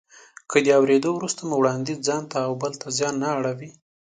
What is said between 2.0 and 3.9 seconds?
ځانته او بل ته زیان نه اړوي.